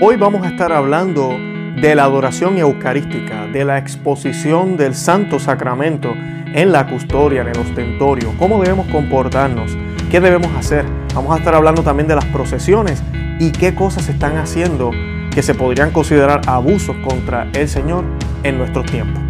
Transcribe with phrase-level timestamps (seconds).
[0.00, 1.38] Hoy vamos a estar hablando
[1.80, 6.12] de la adoración eucarística, de la exposición del Santo Sacramento
[6.52, 9.78] en la custodia, en el ostentorio, cómo debemos comportarnos,
[10.10, 10.84] qué debemos hacer.
[11.14, 13.04] Vamos a estar hablando también de las procesiones
[13.38, 14.90] y qué cosas se están haciendo
[15.30, 18.04] que se podrían considerar abusos contra el Señor
[18.42, 19.23] en nuestros tiempos.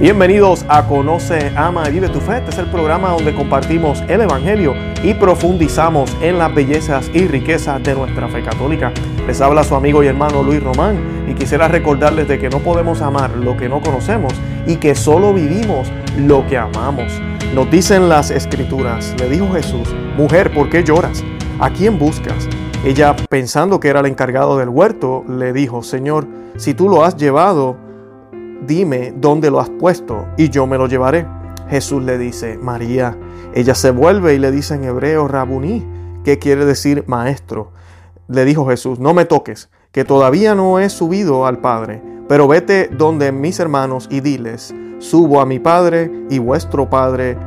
[0.00, 2.36] Bienvenidos a Conoce, Ama y Vive tu Fe.
[2.36, 4.72] Este es el programa donde compartimos el Evangelio
[5.02, 8.92] y profundizamos en las bellezas y riquezas de nuestra fe católica.
[9.26, 13.02] Les habla su amigo y hermano Luis Román y quisiera recordarles de que no podemos
[13.02, 14.32] amar lo que no conocemos
[14.68, 17.20] y que solo vivimos lo que amamos.
[17.52, 21.24] Nos dicen las escrituras, le dijo Jesús, mujer, ¿por qué lloras?
[21.58, 22.48] ¿A quién buscas?
[22.84, 26.24] Ella, pensando que era el encargado del huerto, le dijo, Señor,
[26.56, 27.87] si tú lo has llevado,
[28.66, 31.26] dime dónde lo has puesto y yo me lo llevaré.
[31.68, 33.16] Jesús le dice, María.
[33.54, 35.86] Ella se vuelve y le dice en hebreo, Rabuní,
[36.24, 37.72] que quiere decir maestro.
[38.28, 42.88] Le dijo Jesús, no me toques, que todavía no he subido al Padre, pero vete
[42.88, 47.38] donde mis hermanos y diles, subo a mi Padre y vuestro Padre,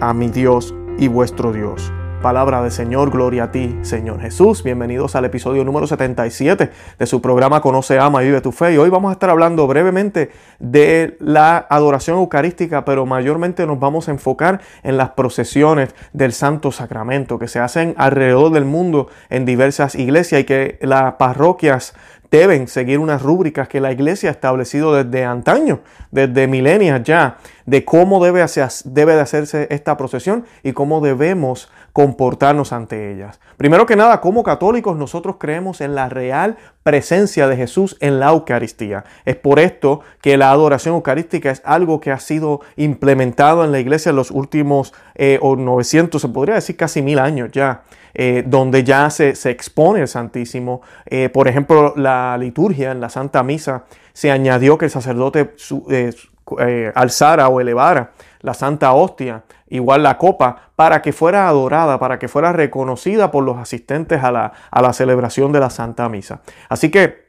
[0.00, 1.92] a mi Dios y vuestro Dios.
[2.22, 4.62] Palabra del Señor, gloria a ti, Señor Jesús.
[4.62, 8.74] Bienvenidos al episodio número 77 de su programa Conoce, Ama y Vive tu Fe.
[8.74, 14.06] Y hoy vamos a estar hablando brevemente de la adoración eucarística, pero mayormente nos vamos
[14.06, 19.44] a enfocar en las procesiones del Santo Sacramento que se hacen alrededor del mundo en
[19.44, 21.92] diversas iglesias y que las parroquias
[22.32, 25.80] deben seguir unas rúbricas que la iglesia ha establecido desde antaño,
[26.10, 28.42] desde milenias ya, de cómo debe,
[28.86, 33.38] debe de hacerse esta procesión y cómo debemos comportarnos ante ellas.
[33.58, 38.30] Primero que nada, como católicos nosotros creemos en la real presencia de Jesús en la
[38.30, 39.04] Eucaristía.
[39.26, 43.78] Es por esto que la adoración eucarística es algo que ha sido implementado en la
[43.78, 47.82] iglesia en los últimos eh, 900, se podría decir casi mil años ya.
[48.14, 50.82] Eh, donde ya se, se, expone el Santísimo.
[51.06, 55.54] Eh, por ejemplo, la liturgia en la Santa Misa se añadió que el sacerdote
[55.90, 62.18] eh, alzara o elevara la Santa Hostia, igual la copa, para que fuera adorada, para
[62.18, 66.40] que fuera reconocida por los asistentes a la, a la celebración de la Santa Misa.
[66.68, 67.21] Así que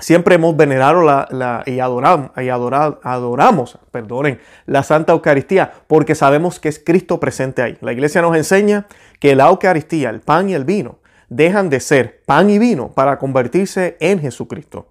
[0.00, 6.68] Siempre hemos venerado la, y, adoramos, y adoramos perdonen, la Santa Eucaristía porque sabemos que
[6.68, 7.78] es Cristo presente ahí.
[7.80, 8.86] La iglesia nos enseña
[9.20, 13.18] que la Eucaristía, el pan y el vino, dejan de ser pan y vino para
[13.18, 14.88] convertirse en Jesucristo.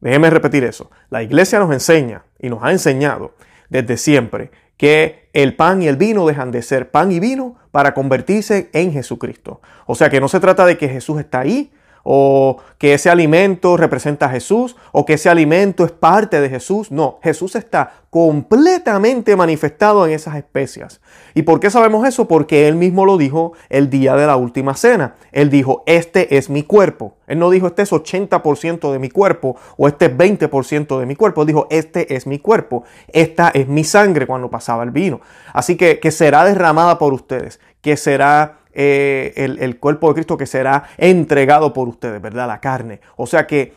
[0.00, 0.90] Déjeme repetir eso.
[1.08, 3.34] La iglesia nos enseña y nos ha enseñado
[3.70, 7.94] desde siempre que el pan y el vino dejan de ser pan y vino para
[7.94, 9.62] convertirse en Jesucristo.
[9.86, 13.76] O sea que no se trata de que Jesús está ahí, o que ese alimento
[13.76, 16.90] representa a Jesús, o que ese alimento es parte de Jesús.
[16.90, 21.00] No, Jesús está completamente manifestado en esas especias.
[21.32, 22.28] ¿Y por qué sabemos eso?
[22.28, 25.14] Porque Él mismo lo dijo el día de la última cena.
[25.32, 27.16] Él dijo, este es mi cuerpo.
[27.26, 31.16] Él no dijo, este es 80% de mi cuerpo o este es 20% de mi
[31.16, 31.40] cuerpo.
[31.40, 32.84] Él dijo, este es mi cuerpo.
[33.08, 35.22] Esta es mi sangre cuando pasaba el vino.
[35.54, 40.46] Así que, que será derramada por ustedes, que será eh, el, cuerpo de Cristo que
[40.46, 42.46] será entregado por ustedes, ¿verdad?
[42.46, 43.00] La carne.
[43.16, 43.74] O sea que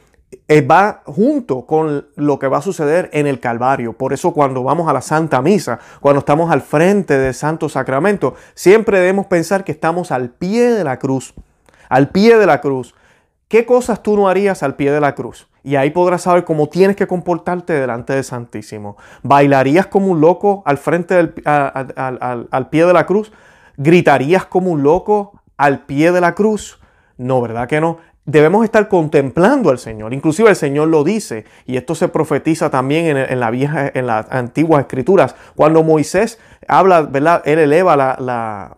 [0.47, 3.93] eh, va junto con lo que va a suceder en el Calvario.
[3.93, 8.35] Por eso cuando vamos a la Santa Misa, cuando estamos al frente del Santo Sacramento,
[8.53, 11.33] siempre debemos pensar que estamos al pie de la cruz.
[11.89, 12.95] Al pie de la cruz.
[13.47, 15.47] ¿Qué cosas tú no harías al pie de la cruz?
[15.63, 18.97] Y ahí podrás saber cómo tienes que comportarte delante del Santísimo.
[19.23, 23.31] ¿Bailarías como un loco al frente del, al pie de la cruz?
[23.77, 26.79] ¿Gritarías como un loco al pie de la cruz?
[27.17, 27.97] No, ¿verdad que no?
[28.25, 30.13] Debemos estar contemplando al Señor.
[30.13, 34.25] Inclusive el Señor lo dice, y esto se profetiza también en, la vieja, en las
[34.31, 35.35] antiguas escrituras.
[35.55, 37.43] Cuando Moisés habla, ¿verdad?
[37.45, 38.77] Él eleva la, la,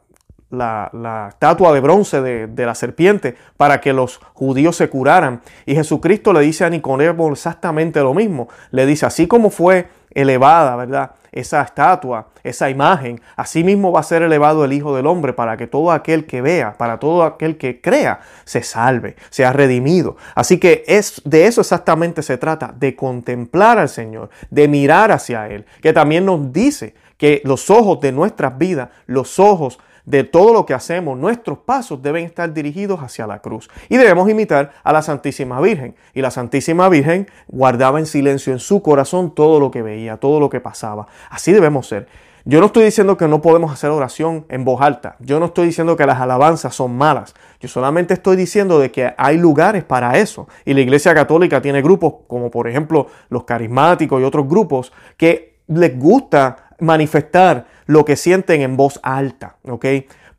[0.49, 5.41] estatua de bronce de, de, la serpiente para que los judíos se curaran.
[5.65, 8.47] Y Jesucristo le dice a Nicodemo exactamente lo mismo.
[8.71, 11.11] Le dice, así como fue elevada, ¿verdad?
[11.39, 15.55] esa estatua, esa imagen, así mismo va a ser elevado el Hijo del Hombre para
[15.55, 20.17] que todo aquel que vea, para todo aquel que crea, se salve, sea redimido.
[20.33, 25.47] Así que es de eso exactamente se trata, de contemplar al Señor, de mirar hacia
[25.47, 30.53] Él, que también nos dice que los ojos de nuestras vidas, los ojos de todo
[30.53, 33.69] lo que hacemos, nuestros pasos deben estar dirigidos hacia la cruz.
[33.89, 35.95] Y debemos imitar a la Santísima Virgen.
[36.13, 40.39] Y la Santísima Virgen guardaba en silencio en su corazón todo lo que veía, todo
[40.39, 41.07] lo que pasaba.
[41.29, 42.07] Así debemos ser.
[42.45, 45.17] Yo no estoy diciendo que no podemos hacer oración en voz alta.
[45.19, 47.35] Yo no estoy diciendo que las alabanzas son malas.
[47.59, 50.47] Yo solamente estoy diciendo de que hay lugares para eso.
[50.63, 55.57] Y la Iglesia Católica tiene grupos como por ejemplo los carismáticos y otros grupos que
[55.67, 59.85] les gusta manifestar lo que sienten en voz alta, ¿ok?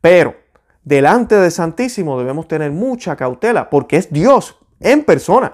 [0.00, 0.36] Pero
[0.84, 5.52] delante del Santísimo debemos tener mucha cautela porque es Dios en persona.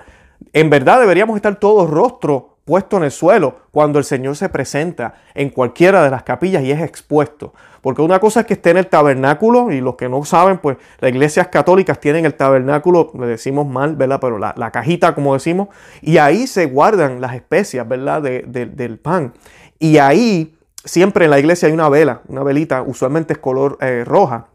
[0.52, 5.14] En verdad deberíamos estar todos rostro puesto en el suelo cuando el Señor se presenta
[5.34, 7.52] en cualquiera de las capillas y es expuesto.
[7.82, 10.78] Porque una cosa es que esté en el tabernáculo y los que no saben, pues
[11.00, 14.20] las iglesias católicas tienen el tabernáculo, le decimos mal, ¿verdad?
[14.20, 15.68] Pero la, cajita, como decimos,
[16.00, 18.22] y ahí se guardan las especias, ¿verdad?
[18.22, 19.34] del pan.
[19.78, 24.04] Y ahí siempre en la iglesia hay una vela, una velita, usualmente es color eh,
[24.04, 24.46] roja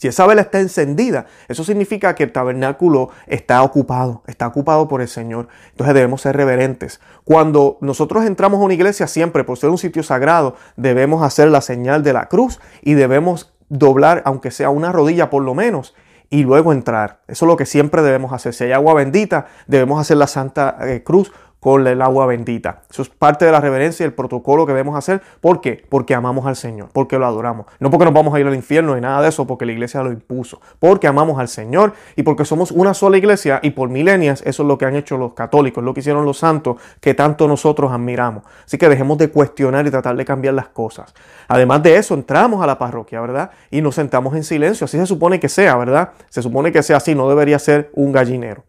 [0.00, 5.02] si esa vela está encendida, eso significa que el tabernáculo está ocupado, está ocupado por
[5.02, 5.48] el Señor.
[5.72, 7.02] Entonces debemos ser reverentes.
[7.22, 11.60] Cuando nosotros entramos a una iglesia, siempre por ser un sitio sagrado, debemos hacer la
[11.60, 15.94] señal de la cruz y debemos doblar, aunque sea una rodilla por lo menos,
[16.30, 17.20] y luego entrar.
[17.28, 18.54] Eso es lo que siempre debemos hacer.
[18.54, 21.30] Si hay agua bendita, debemos hacer la Santa eh, Cruz
[21.60, 22.82] con el agua bendita.
[22.90, 25.20] Eso es parte de la reverencia y el protocolo que debemos hacer.
[25.40, 25.84] ¿Por qué?
[25.88, 27.66] Porque amamos al Señor, porque lo adoramos.
[27.78, 30.02] No porque nos vamos a ir al infierno ni nada de eso, porque la iglesia
[30.02, 30.60] lo impuso.
[30.78, 34.66] Porque amamos al Señor y porque somos una sola iglesia y por milenias eso es
[34.66, 38.44] lo que han hecho los católicos, lo que hicieron los santos que tanto nosotros admiramos.
[38.64, 41.14] Así que dejemos de cuestionar y tratar de cambiar las cosas.
[41.48, 43.50] Además de eso, entramos a la parroquia, ¿verdad?
[43.70, 44.86] Y nos sentamos en silencio.
[44.86, 46.10] Así se supone que sea, ¿verdad?
[46.30, 48.64] Se supone que sea así, no debería ser un gallinero.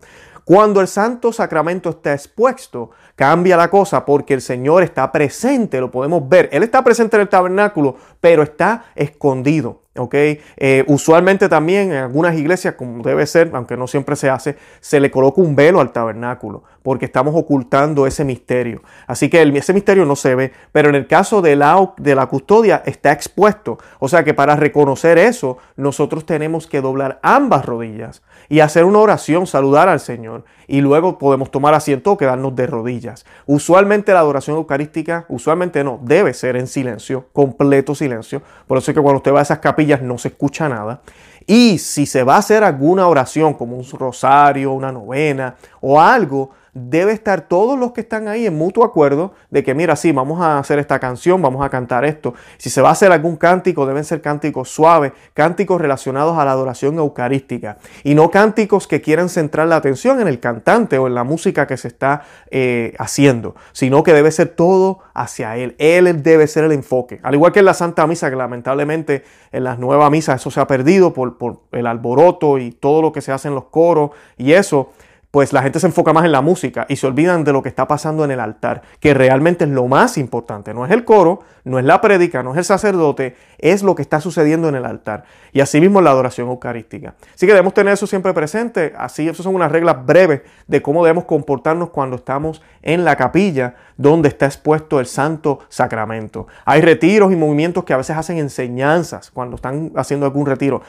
[0.45, 5.91] Cuando el santo sacramento está expuesto, cambia la cosa porque el Señor está presente, lo
[5.91, 6.49] podemos ver.
[6.51, 9.81] Él está presente en el tabernáculo, pero está escondido.
[9.97, 10.15] ¿ok?
[10.15, 14.99] Eh, usualmente también en algunas iglesias, como debe ser, aunque no siempre se hace, se
[14.99, 18.81] le coloca un velo al tabernáculo, porque estamos ocultando ese misterio.
[19.07, 22.27] Así que ese misterio no se ve, pero en el caso de la, de la
[22.27, 23.77] custodia está expuesto.
[23.99, 28.21] O sea que para reconocer eso, nosotros tenemos que doblar ambas rodillas
[28.51, 32.67] y hacer una oración, saludar al Señor, y luego podemos tomar asiento o quedarnos de
[32.67, 33.25] rodillas.
[33.45, 38.41] Usualmente la adoración eucarística, usualmente no, debe ser en silencio, completo silencio.
[38.67, 40.99] Por eso es que cuando usted va a esas capillas no se escucha nada.
[41.47, 46.49] Y si se va a hacer alguna oración, como un rosario, una novena o algo,
[46.73, 50.41] debe estar todos los que están ahí en mutuo acuerdo de que, mira, sí, vamos
[50.41, 52.33] a hacer esta canción, vamos a cantar esto.
[52.57, 56.51] Si se va a hacer algún cántico, deben ser cánticos suaves, cánticos relacionados a la
[56.51, 61.15] adoración eucarística y no cánticos que quieran centrar la atención en el cantante o en
[61.15, 65.75] la música que se está eh, haciendo, sino que debe ser todo hacia Él.
[65.77, 67.19] Él debe ser el enfoque.
[67.23, 70.59] Al igual que en la Santa Misa, que lamentablemente en las nuevas misas eso se
[70.61, 74.11] ha perdido por, por el alboroto y todo lo que se hace en los coros
[74.37, 74.91] y eso
[75.31, 77.69] pues la gente se enfoca más en la música y se olvidan de lo que
[77.69, 80.73] está pasando en el altar, que realmente es lo más importante.
[80.73, 84.01] No es el coro, no es la prédica, no es el sacerdote, es lo que
[84.01, 85.23] está sucediendo en el altar.
[85.53, 87.15] Y asimismo la adoración eucarística.
[87.33, 88.93] Así que debemos tener eso siempre presente.
[88.97, 93.75] Así, esas son unas reglas breves de cómo debemos comportarnos cuando estamos en la capilla
[93.95, 96.47] donde está expuesto el santo sacramento.
[96.65, 100.81] Hay retiros y movimientos que a veces hacen enseñanzas cuando están haciendo algún retiro.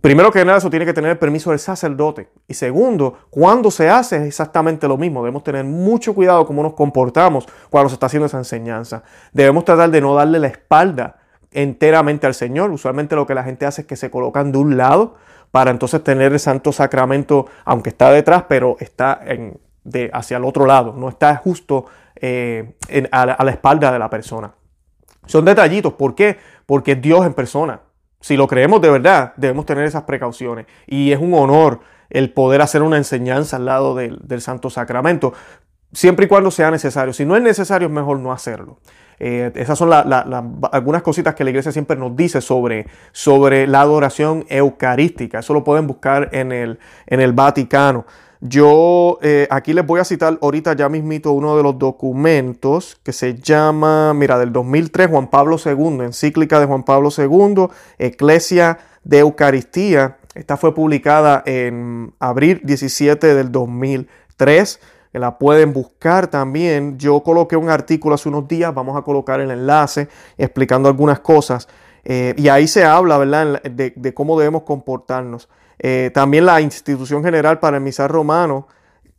[0.00, 2.30] Primero que nada, eso tiene que tener el permiso del sacerdote.
[2.48, 5.20] Y segundo, cuando se hace es exactamente lo mismo.
[5.22, 9.02] Debemos tener mucho cuidado cómo nos comportamos cuando se está haciendo esa enseñanza.
[9.32, 11.16] Debemos tratar de no darle la espalda
[11.52, 12.70] enteramente al Señor.
[12.70, 15.16] Usualmente lo que la gente hace es que se colocan de un lado
[15.50, 19.20] para entonces tener el santo sacramento, aunque está detrás, pero está
[20.12, 20.94] hacia el otro lado.
[20.96, 21.86] No está justo
[22.16, 22.76] eh,
[23.10, 24.54] a, la, a la espalda de la persona.
[25.26, 25.92] Son detallitos.
[25.92, 26.38] ¿Por qué?
[26.64, 27.80] Porque es Dios en persona
[28.20, 30.66] si lo creemos de verdad, debemos tener esas precauciones.
[30.86, 31.80] Y es un honor
[32.10, 35.32] el poder hacer una enseñanza al lado del, Santo Sacramento,
[35.92, 37.12] siempre y cuando sea necesario.
[37.12, 38.78] Si no es necesario, es mejor no hacerlo.
[39.18, 39.90] Eh, esas son
[40.72, 45.38] algunas cositas que la iglesia siempre nos dice sobre, sobre la adoración eucarística.
[45.38, 48.06] Eso lo pueden buscar en el, en el Vaticano.
[48.42, 53.12] Yo eh, aquí les voy a citar ahorita ya mismito uno de los documentos que
[53.12, 57.66] se llama, mira, del 2003, Juan Pablo II, encíclica de Juan Pablo II,
[57.98, 60.16] Eclesia de Eucaristía.
[60.34, 64.80] Esta fue publicada en abril 17 del 2003.
[65.12, 66.98] La pueden buscar también.
[66.98, 71.68] Yo coloqué un artículo hace unos días, vamos a colocar el enlace explicando algunas cosas.
[72.04, 75.50] Eh, y ahí se habla, ¿verdad?, de cómo debemos comportarnos.
[75.82, 78.68] Eh, también la institución general para el misal romano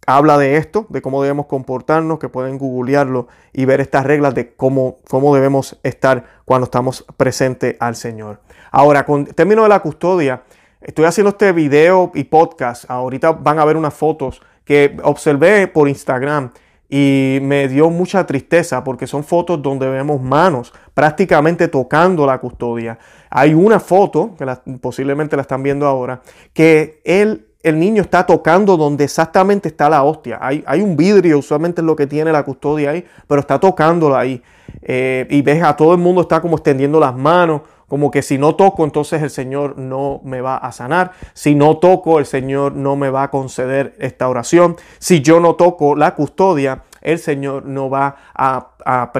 [0.05, 4.53] habla de esto, de cómo debemos comportarnos, que pueden googlearlo y ver estas reglas de
[4.53, 8.41] cómo, cómo debemos estar cuando estamos presentes al Señor.
[8.71, 10.43] Ahora, con término de la custodia,
[10.81, 12.89] estoy haciendo este video y podcast.
[12.89, 16.51] Ahorita van a ver unas fotos que observé por Instagram
[16.93, 22.99] y me dio mucha tristeza porque son fotos donde vemos manos prácticamente tocando la custodia.
[23.29, 24.45] Hay una foto, que
[24.77, 26.21] posiblemente la están viendo ahora,
[26.53, 30.37] que el niño está tocando donde exactamente está la hostia.
[30.41, 34.19] Hay, hay un vidrio, usualmente es lo que tiene la custodia ahí, pero está tocándola
[34.19, 34.43] ahí.
[34.81, 38.37] eh, y ves a todo el mundo está como extendiendo las manos, como que si
[38.37, 41.11] no toco, entonces el Señor no me va a sanar.
[41.33, 44.77] Si no toco, el Señor no me va a conceder esta oración.
[44.97, 49.11] Si yo no toco la custodia, el Señor no va a,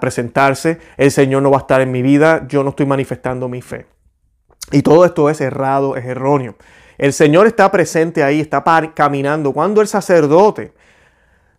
[0.00, 3.60] presentarse, el Señor no va a estar en mi vida, yo no estoy manifestando mi
[3.60, 3.86] fe.
[4.70, 6.54] Y todo esto es errado, es erróneo.
[6.98, 8.62] El Señor está presente ahí, está
[8.94, 9.52] caminando.
[9.52, 10.74] Cuando el sacerdote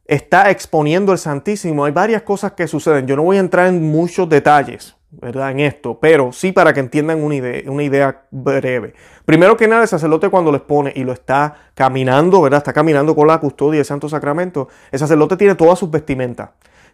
[0.05, 3.05] está exponiendo el Santísimo, hay varias cosas que suceden.
[3.05, 5.51] Yo no voy a entrar en muchos detalles, ¿verdad?
[5.51, 8.93] En esto, pero sí para que entiendan una idea, breve.
[9.25, 12.57] Primero que nada, el sacerdote cuando lo expone y lo está caminando, ¿verdad?
[12.57, 16.49] Está caminando con la custodia del Santo Sacramento, el sacerdote tiene todas sus vestimentas.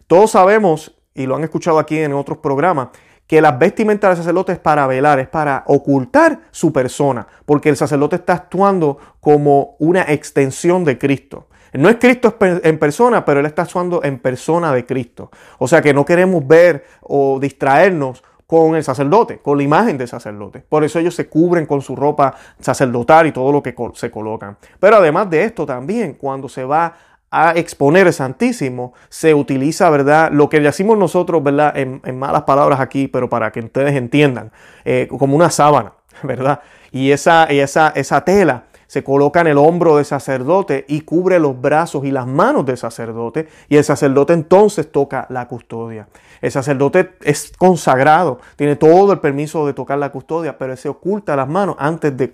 [0.06, 2.88] Todos sabemos, y lo han escuchado aquí en otros programas,
[3.26, 7.76] que las vestimentas del sacerdote es para velar, es para ocultar su persona, porque el
[7.76, 11.46] sacerdote está actuando como una extensión de Cristo.
[11.72, 15.30] No es Cristo en persona, pero Él está actuando en persona de Cristo.
[15.58, 20.08] O sea que no queremos ver o distraernos con el sacerdote, con la imagen del
[20.08, 20.58] sacerdote.
[20.68, 24.56] Por eso ellos se cubren con su ropa sacerdotal y todo lo que se colocan.
[24.80, 26.94] Pero además de esto también, cuando se va
[27.30, 30.32] a exponer el Santísimo, se utiliza, ¿verdad?
[30.32, 31.76] Lo que decimos nosotros, ¿verdad?
[31.76, 34.50] En, malas palabras aquí, pero para que ustedes entiendan,
[34.84, 35.92] eh, como una sábana,
[36.24, 36.60] ¿verdad?
[36.90, 41.60] Y esa, esa, esa tela se coloca en el hombro del sacerdote y cubre los
[41.60, 46.08] brazos y las manos del sacerdote y el sacerdote entonces toca la custodia.
[46.40, 51.36] El sacerdote es consagrado, tiene todo el permiso de tocar la custodia, pero se oculta
[51.36, 52.32] las manos antes de,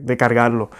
[0.00, 0.70] de, cargarlo.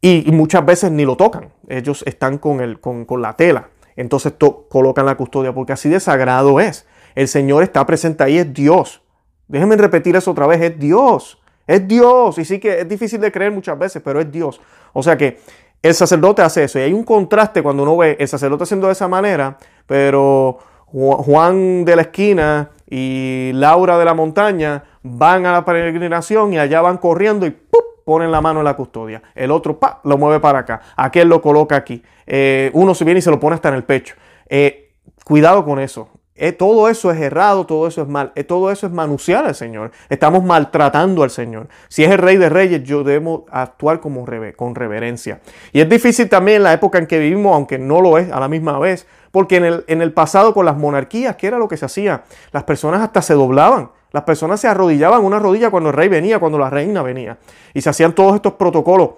[0.00, 4.32] Y, muchas veces ni lo tocan, ellos están con, el, con, la tela, entonces
[4.70, 6.86] colocan la custodia porque así de sagrado es.
[7.14, 9.02] El Señor está presente ahí, es Dios.
[9.46, 11.38] Déjenme repetir eso otra vez, es Dios.
[11.66, 12.38] Es Dios.
[12.38, 14.60] Y sí que es difícil de creer muchas veces, pero es Dios.
[14.92, 15.38] O sea que
[15.82, 16.78] el sacerdote hace eso.
[16.78, 21.84] Y hay un contraste cuando uno ve el sacerdote haciendo de esa manera, pero Juan
[21.84, 26.98] de la esquina y Laura de la montaña van a la peregrinación y allá van
[26.98, 27.82] corriendo y ¡pum!
[28.04, 29.22] ponen la mano en la custodia.
[29.34, 30.00] El otro ¡pa!
[30.04, 30.80] lo mueve para acá.
[30.96, 32.02] Aquel lo coloca aquí.
[32.26, 34.14] Eh, uno se viene y se lo pone hasta en el pecho.
[34.48, 34.92] Eh,
[35.24, 36.08] cuidado con eso.
[36.36, 39.54] Eh, todo eso es errado, todo eso es mal, eh, todo eso es manuciar al
[39.54, 39.90] Señor.
[40.08, 41.68] Estamos maltratando al Señor.
[41.88, 44.26] Si es el Rey de Reyes, yo debo actuar como
[44.56, 45.40] con reverencia.
[45.72, 48.40] Y es difícil también en la época en que vivimos, aunque no lo es a
[48.40, 51.68] la misma vez, porque en el, en el pasado con las monarquías, ¿qué era lo
[51.68, 52.24] que se hacía?
[52.52, 53.90] Las personas hasta se doblaban.
[54.12, 57.38] Las personas se arrodillaban una rodilla cuando el rey venía, cuando la reina venía.
[57.74, 59.10] Y se hacían todos estos protocolos.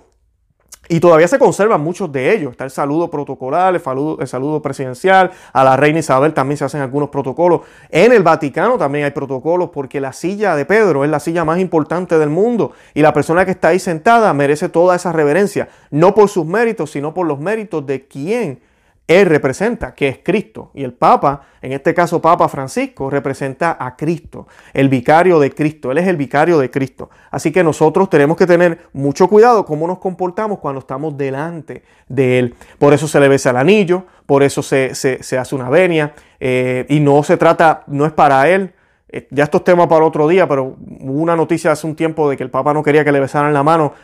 [0.90, 2.52] Y todavía se conservan muchos de ellos.
[2.52, 5.30] Está el saludo protocolar, el saludo, el saludo, presidencial.
[5.52, 7.60] A la reina Isabel también se hacen algunos protocolos.
[7.90, 11.58] En el Vaticano también hay protocolos porque la silla de Pedro es la silla más
[11.58, 12.72] importante del mundo.
[12.94, 15.68] Y la persona que está ahí sentada merece toda esa reverencia.
[15.90, 18.60] No por sus méritos, sino por los méritos de quien
[19.08, 20.70] él representa, que es Cristo.
[20.74, 25.90] Y el Papa, en este caso Papa Francisco, representa a Cristo, el vicario de Cristo.
[25.90, 27.08] Él es el vicario de Cristo.
[27.30, 32.38] Así que nosotros tenemos que tener mucho cuidado cómo nos comportamos cuando estamos delante de
[32.38, 32.54] Él.
[32.78, 36.12] Por eso se le besa el anillo, por eso se, hace una venia.
[36.38, 38.74] Eh, y no se trata, no es para Él.
[39.08, 42.36] Eh, ya estos temas para otro día, pero hubo una noticia hace un tiempo de
[42.36, 43.94] que el Papa no quería que le besaran la mano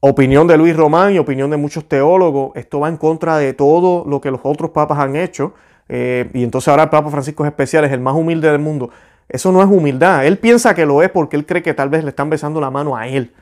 [0.00, 4.04] opinión de Luis Román y opinión de muchos teólogos, esto va en contra de todo
[4.06, 5.54] lo que los otros papas han hecho.
[5.88, 8.90] Eh, y entonces ahora el Papa Francisco es especial, es el más humilde del mundo.
[9.28, 10.24] Eso no es humildad.
[10.26, 12.70] Él piensa que lo es porque él cree que tal vez le están besando la
[12.70, 13.32] mano a él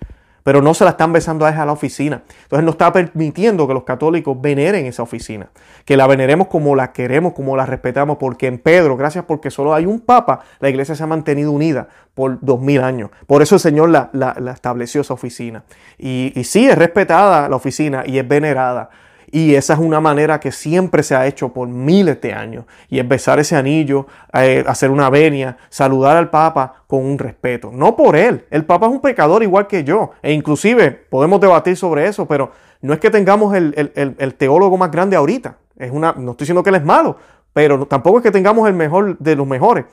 [0.44, 2.22] pero no se la están besando a ella a la oficina.
[2.44, 5.48] Entonces no está permitiendo que los católicos veneren esa oficina,
[5.84, 9.74] que la veneremos como la queremos, como la respetamos, porque en Pedro, gracias porque solo
[9.74, 13.10] hay un papa, la iglesia se ha mantenido unida por dos mil años.
[13.26, 15.64] Por eso el Señor la, estableció esa oficina.
[15.98, 18.90] Y, y sí, es respetada la oficina y es venerada.
[19.34, 22.66] Y esa es una manera que siempre se ha hecho por miles de años.
[22.88, 27.72] Y es besar ese anillo, eh, hacer una venia, saludar al Papa con un respeto.
[27.72, 28.44] No por él.
[28.48, 30.12] El Papa es un pecador igual que yo.
[30.22, 35.16] E inclusive podemos debatir sobre eso, pero no es que tengamos el, teólogo más grande
[35.16, 35.56] ahorita.
[35.76, 37.16] Es una, no estoy diciendo que él es malo,
[37.52, 39.86] pero tampoco es que tengamos el mejor de los mejores.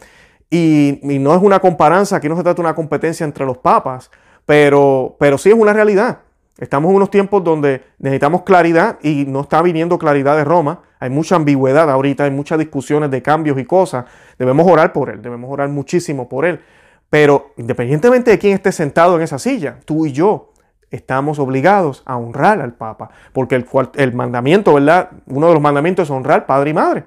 [0.51, 3.57] Y, y no es una comparanza, aquí no se trata de una competencia entre los
[3.57, 4.11] papas,
[4.45, 6.19] pero, pero sí es una realidad.
[6.61, 10.83] Estamos en unos tiempos donde necesitamos claridad y no está viniendo claridad de Roma.
[10.99, 14.05] Hay mucha ambigüedad ahorita, hay muchas discusiones de cambios y cosas.
[14.37, 16.61] Debemos orar por él, debemos orar muchísimo por él.
[17.09, 20.53] Pero independientemente de quién esté sentado en esa silla, tú y yo
[20.91, 23.09] estamos obligados a honrar al Papa.
[23.33, 23.55] Porque
[23.95, 25.09] el, mandamiento, ¿verdad?
[25.25, 27.05] Uno de los mandamientos es honrar padre y madre.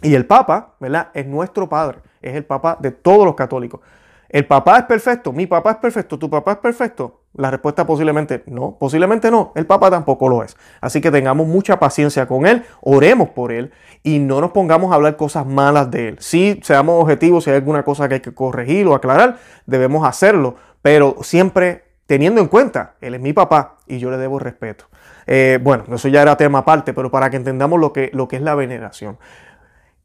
[0.00, 1.08] Y el Papa, ¿verdad?
[1.12, 3.80] Es nuestro Padre, es el Papa de todos los católicos.
[4.28, 7.22] El papá es perfecto, mi papá es perfecto, tu papá es perfecto.
[7.36, 10.56] La respuesta posiblemente no, posiblemente no, el Papa tampoco lo es.
[10.80, 14.94] Así que tengamos mucha paciencia con él, oremos por él y no nos pongamos a
[14.94, 16.16] hablar cosas malas de él.
[16.18, 20.56] Si seamos objetivos, si hay alguna cosa que hay que corregir o aclarar, debemos hacerlo,
[20.80, 24.86] pero siempre teniendo en cuenta, él es mi papá y yo le debo respeto.
[25.26, 28.36] Eh, bueno, eso ya era tema aparte, pero para que entendamos lo que, lo que
[28.36, 29.18] es la veneración.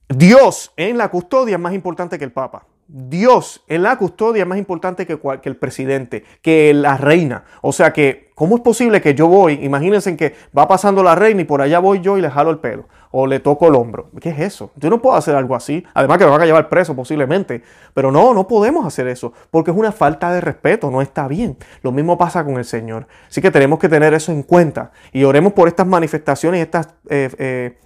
[0.10, 2.66] Dios en la custodia es más importante que el Papa.
[2.94, 7.46] Dios en la custodia es más importante que, el presidente, que la reina.
[7.62, 9.54] O sea que, ¿cómo es posible que yo voy?
[9.64, 12.60] Imagínense que va pasando la reina y por allá voy yo y le jalo el
[12.60, 14.10] pelo o le toco el hombro.
[14.20, 14.72] ¿Qué es eso?
[14.76, 15.86] Yo no puedo hacer algo así.
[15.94, 17.64] Además que me van a llevar preso posiblemente.
[17.94, 21.58] Pero no, no podemos hacer eso porque es una falta de respeto, no está bien.
[21.84, 23.08] Lo mismo pasa con el Señor.
[23.30, 26.90] Así que tenemos que tener eso en cuenta y oremos por estas manifestaciones y estas...
[27.10, 27.78] Eh, eh,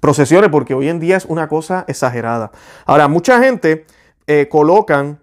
[0.00, 2.50] procesiones porque hoy en día es una cosa exagerada.
[2.84, 3.86] Ahora, mucha gente
[4.26, 5.20] eh, colocan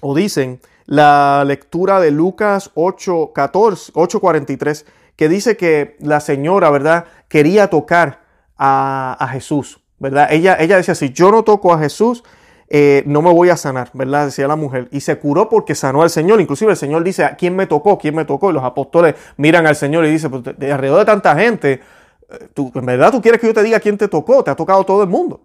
[0.00, 7.70] o dicen la lectura de Lucas 8, 43, que dice que la señora, ¿verdad?, quería
[7.70, 8.22] tocar
[8.58, 10.28] a, Jesús, ¿verdad?
[10.30, 12.22] Ella, ella decía, si yo no toco a Jesús,
[12.68, 14.26] eh, no me voy a sanar, ¿verdad?
[14.26, 14.88] Decía la mujer.
[14.92, 16.40] Y se curó porque sanó al Señor.
[16.40, 17.98] Inclusive el Señor dice, ¿quién me tocó?
[17.98, 18.50] ¿Quién me tocó?
[18.50, 21.72] Y los apóstoles miran al Señor y dicen, pues de alrededor de tanta gente,
[22.30, 24.56] eh, tú, en verdad tú quieres que yo te diga quién te tocó, te ha
[24.56, 25.42] tocado todo el mundo.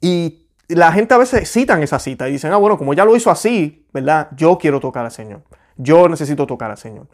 [0.00, 3.14] Y la gente a veces citan esa cita y dicen, ah, bueno, como ya lo
[3.14, 4.28] hizo así, ¿verdad?
[4.36, 5.42] Yo quiero tocar al Señor.
[5.76, 7.06] Yo necesito tocar al Señor.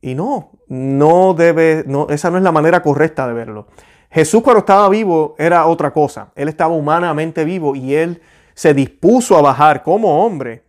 [0.00, 3.68] Y no, no debe, no, esa no es la manera correcta de verlo.
[4.10, 6.32] Jesús cuando estaba vivo era otra cosa.
[6.34, 8.20] Él estaba humanamente vivo y él
[8.54, 10.64] se dispuso a bajar como hombre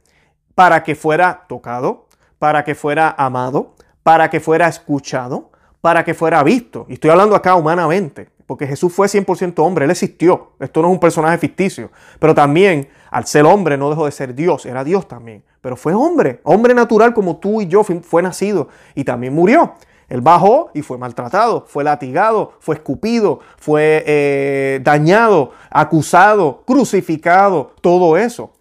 [0.53, 2.07] para que fuera tocado,
[2.39, 6.85] para que fuera amado, para que fuera escuchado, para que fuera visto.
[6.87, 10.49] Y estoy hablando acá humanamente porque Jesús fue 100% hombre, Él existió.
[10.59, 11.89] Esto no es un personaje ficticio.
[12.19, 15.41] Pero también, al ser hombre, no dejó de ser Dios, era Dios también.
[15.61, 19.75] Pero fue hombre, hombre natural como tú y yo, fue nacido y también murió.
[20.09, 28.17] Él bajó y fue maltratado, fue latigado, fue escupido, fue eh, dañado, acusado, crucificado, todo
[28.17, 28.51] eso.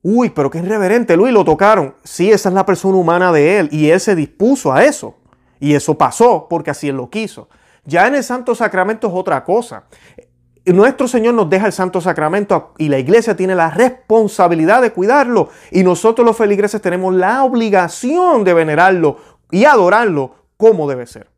[0.00, 1.94] Uy, pero qué irreverente, Luis, lo tocaron.
[2.04, 5.14] Sí, esa es la persona humana de él y él se dispuso a eso.
[5.60, 7.50] Y eso pasó porque así él lo quiso.
[7.84, 9.84] Ya en el Santo Sacramento es otra cosa.
[10.66, 15.50] Nuestro Señor nos deja el Santo Sacramento y la iglesia tiene la responsabilidad de cuidarlo.
[15.70, 19.18] Y nosotros los feligreses tenemos la obligación de venerarlo
[19.50, 21.28] y adorarlo como debe ser.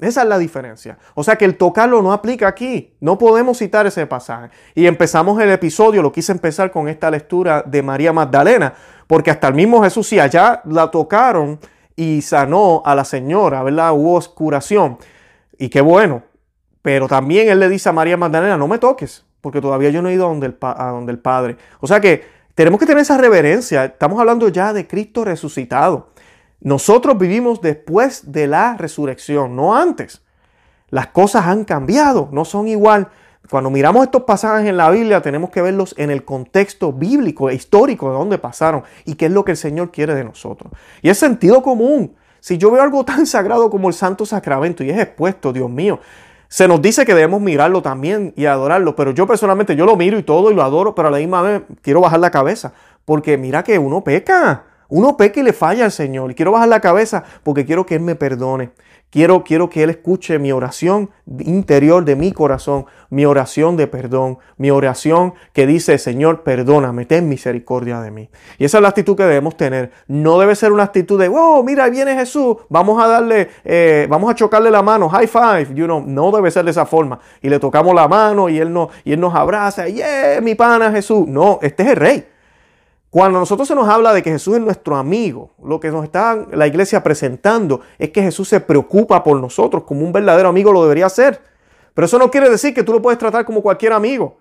[0.00, 0.98] Esa es la diferencia.
[1.14, 2.96] O sea que el tocarlo no aplica aquí.
[3.00, 4.50] No podemos citar ese pasaje.
[4.74, 8.74] Y empezamos el episodio, lo quise empezar con esta lectura de María Magdalena,
[9.06, 11.60] porque hasta el mismo Jesús, si allá la tocaron
[11.94, 13.92] y sanó a la señora, ¿verdad?
[13.92, 14.98] Hubo curación.
[15.62, 16.24] Y qué bueno.
[16.82, 20.08] Pero también él le dice a María Magdalena, no me toques, porque todavía yo no
[20.08, 21.56] he ido a donde el, Padre.
[21.78, 22.24] O sea que
[22.56, 23.84] tenemos que tener esa reverencia.
[23.84, 26.08] Estamos hablando ya de Cristo resucitado.
[26.60, 30.22] Nosotros vivimos después de la resurrección, no antes.
[30.88, 33.10] Las cosas han cambiado, no son igual.
[33.48, 37.54] Cuando miramos estos pasajes en la Biblia, tenemos que verlos en el contexto bíblico e
[37.54, 40.72] histórico de dónde pasaron y qué es lo que el Señor quiere de nosotros.
[41.02, 42.16] Y es sentido común.
[42.42, 46.00] Si yo veo algo tan sagrado como el Santo Sacramento y es expuesto, Dios mío,
[46.48, 50.18] se nos dice que debemos mirarlo también y adorarlo, pero yo personalmente yo lo miro
[50.18, 52.72] y todo y lo adoro, pero a la misma vez quiero bajar la cabeza,
[53.04, 56.68] porque mira que uno peca, uno peca y le falla al Señor, y quiero bajar
[56.68, 58.72] la cabeza porque quiero que Él me perdone.
[59.12, 64.38] Quiero, quiero que Él escuche mi oración interior de mi corazón, mi oración de perdón,
[64.56, 68.30] mi oración que dice, Señor, perdóname, ten misericordia de mí.
[68.56, 69.92] Y esa es la actitud que debemos tener.
[70.08, 74.30] No debe ser una actitud de, oh, mira, viene Jesús, vamos a darle, eh, vamos
[74.30, 75.74] a chocarle la mano, high five.
[75.74, 77.20] You know, no debe ser de esa forma.
[77.42, 80.90] Y le tocamos la mano y Él, no, y él nos abraza, yeah, mi pana
[80.90, 81.28] Jesús.
[81.28, 82.31] No, este es el rey.
[83.12, 86.46] Cuando nosotros se nos habla de que Jesús es nuestro amigo, lo que nos está
[86.50, 90.82] la iglesia presentando es que Jesús se preocupa por nosotros como un verdadero amigo lo
[90.82, 91.38] debería hacer.
[91.92, 94.38] Pero eso no quiere decir que tú lo puedes tratar como cualquier amigo.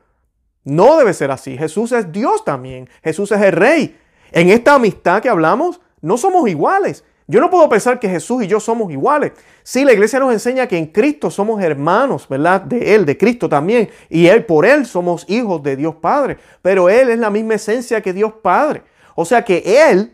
[0.63, 1.57] No debe ser así.
[1.57, 2.87] Jesús es Dios también.
[3.03, 3.99] Jesús es el rey.
[4.31, 7.03] En esta amistad que hablamos, no somos iguales.
[7.31, 9.31] Yo no puedo pensar que Jesús y yo somos iguales.
[9.63, 12.59] Sí, la iglesia nos enseña que en Cristo somos hermanos, ¿verdad?
[12.59, 13.89] De Él, de Cristo también.
[14.09, 16.37] Y Él, por Él, somos hijos de Dios Padre.
[16.61, 18.83] Pero Él es la misma esencia que Dios Padre.
[19.15, 20.13] O sea que Él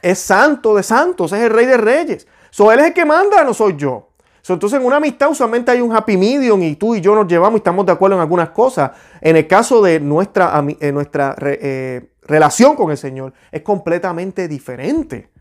[0.00, 2.28] es santo de santos, es el rey de reyes.
[2.50, 4.10] So, Él es el que manda, no soy yo.
[4.48, 7.54] entonces en una amistad usualmente hay un happy medium y tú y yo nos llevamos
[7.54, 8.92] y estamos de acuerdo en algunas cosas.
[9.20, 10.94] En el caso de nuestra, eh,
[11.42, 15.32] eh, relación con el Señor es completamente diferente.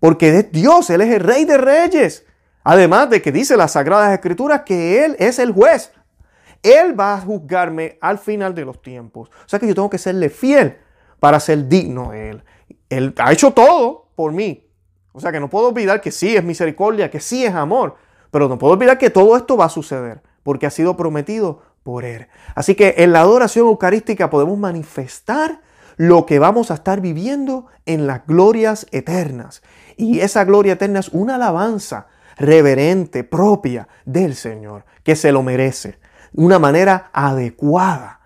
[0.00, 2.24] Porque es Dios, Él es el rey de reyes.
[2.64, 5.92] Además de que dice las Sagradas Escrituras que Él es el juez.
[6.62, 9.30] Él va a juzgarme al final de los tiempos.
[9.30, 10.78] O sea que yo tengo que serle fiel
[11.20, 12.44] para ser digno de Él.
[12.90, 14.64] Él ha hecho todo por mí.
[15.12, 17.96] O sea que no puedo olvidar que sí es misericordia, que sí es amor,
[18.30, 22.04] pero no puedo olvidar que todo esto va a suceder porque ha sido prometido por
[22.04, 22.28] Él.
[22.54, 25.60] Así que en la adoración eucarística podemos manifestar
[25.96, 29.62] lo que vamos a estar viviendo en las glorias eternas.
[29.98, 32.06] Y esa gloria eterna es una alabanza
[32.36, 35.98] reverente, propia del Señor, que se lo merece,
[36.32, 38.20] una manera adecuada.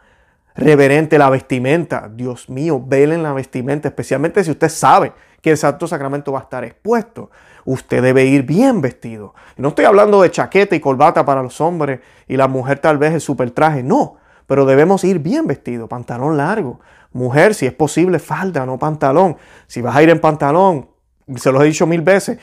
[0.55, 5.87] Reverente la vestimenta, Dios mío, velen la vestimenta, especialmente si usted sabe que el Santo
[5.87, 7.31] Sacramento va a estar expuesto.
[7.65, 9.35] Usted debe ir bien vestido.
[9.57, 13.15] No estoy hablando de chaqueta y corbata para los hombres y la mujer tal vez
[13.15, 16.81] el super traje, no, pero debemos ir bien vestido, pantalón largo.
[17.13, 19.39] Mujer, si es posible, falda, no pantalón.
[19.67, 20.92] Si vas a ir en pantalón,
[21.37, 22.39] se lo he dicho mil veces,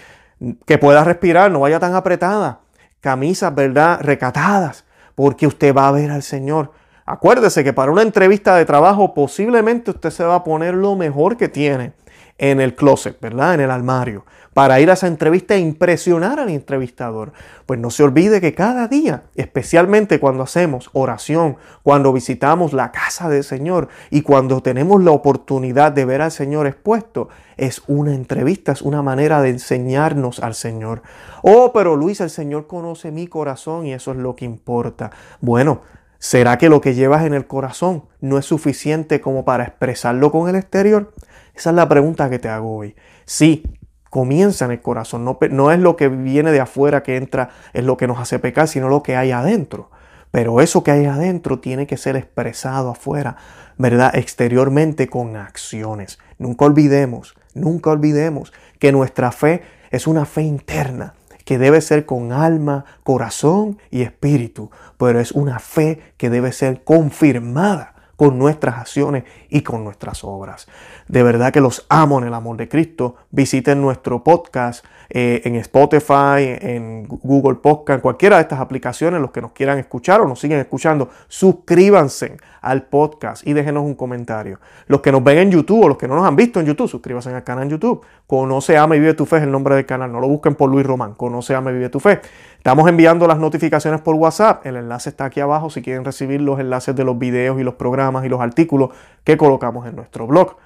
[0.65, 2.59] que pueda respirar, no vaya tan apretada.
[3.01, 3.99] Camisas, ¿verdad?
[4.01, 6.71] Recatadas, porque usted va a ver al Señor.
[7.05, 11.37] Acuérdese que para una entrevista de trabajo posiblemente usted se va a poner lo mejor
[11.37, 11.93] que tiene
[12.39, 13.53] en el closet, ¿verdad?
[13.53, 17.33] En el armario, para ir a esa entrevista e impresionar al entrevistador.
[17.65, 23.29] Pues no se olvide que cada día, especialmente cuando hacemos oración, cuando visitamos la casa
[23.29, 28.71] del Señor y cuando tenemos la oportunidad de ver al Señor expuesto, es una entrevista,
[28.71, 31.01] es una manera de enseñarnos al Señor.
[31.41, 35.11] Oh, pero Luis, el Señor conoce mi corazón y eso es lo que importa.
[35.41, 35.81] Bueno,
[36.19, 40.47] ¿será que lo que llevas en el corazón no es suficiente como para expresarlo con
[40.47, 41.11] el exterior?
[41.59, 42.95] Esa es la pregunta que te hago hoy.
[43.25, 43.63] Sí,
[44.09, 47.83] comienza en el corazón, no, no, es lo que viene de afuera que entra, es
[47.83, 49.91] lo que nos hace pecar, sino lo que hay adentro.
[50.31, 53.35] Pero eso que hay adentro tiene que ser expresado afuera,
[53.77, 54.15] ¿verdad?
[54.15, 56.17] Exteriormente con acciones.
[56.37, 62.31] Nunca olvidemos, nunca olvidemos que nuestra fe es una fe interna que debe ser con
[62.31, 69.23] alma, corazón y espíritu, pero es una fe que debe ser confirmada con nuestras acciones
[69.47, 70.67] y con nuestras obras.
[71.07, 73.15] De verdad que los amo en el amor de Cristo.
[73.31, 79.39] Visiten nuestro podcast eh, en Spotify, en Google Podcast, cualquiera de estas aplicaciones, los que
[79.39, 84.59] nos quieran escuchar o nos siguen escuchando, suscríbanse al podcast y déjenos un comentario.
[84.87, 86.89] Los que nos ven en YouTube o los que no nos han visto en YouTube,
[86.89, 88.01] suscríbanse al canal en YouTube.
[88.27, 90.11] Conoce, ama y vive tu fe es el nombre del canal.
[90.11, 91.13] No lo busquen por Luis Román.
[91.13, 92.19] Conoce, ama y vive tu fe.
[92.59, 94.65] Estamos enviando las notificaciones por WhatsApp.
[94.65, 97.75] El enlace está aquí abajo si quieren recibir los enlaces de los videos y los
[97.75, 98.89] programas y los artículos
[99.23, 100.57] que colocamos en nuestro blog.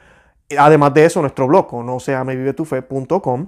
[0.58, 3.48] Además de eso, nuestro blog, conoceamevivetufe.com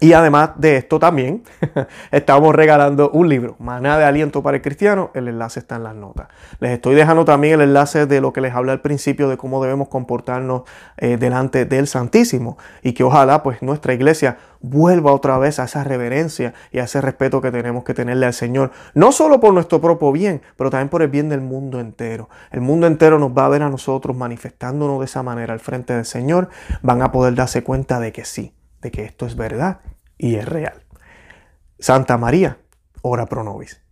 [0.00, 1.44] y además de esto también
[2.10, 5.10] estamos regalando un libro, Maná de Aliento para el Cristiano.
[5.14, 6.28] El enlace está en las notas.
[6.58, 9.62] Les estoy dejando también el enlace de lo que les hablé al principio de cómo
[9.62, 10.62] debemos comportarnos
[10.96, 15.84] eh, delante del Santísimo y que ojalá pues nuestra iglesia vuelva otra vez a esa
[15.84, 18.72] reverencia y a ese respeto que tenemos que tenerle al Señor.
[18.94, 22.28] No solo por nuestro propio bien, pero también por el bien del mundo entero.
[22.50, 25.94] El mundo entero nos va a ver a nosotros manifestándonos de esa manera al frente
[25.94, 26.48] del Señor.
[26.82, 28.54] Van a poder darse cuenta de que sí
[28.90, 29.80] que esto es verdad
[30.18, 30.84] y es real.
[31.78, 32.58] Santa María,
[33.02, 33.83] ora pro nobis.